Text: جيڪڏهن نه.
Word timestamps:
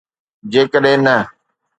جيڪڏهن 0.53 0.99
نه. 1.05 1.15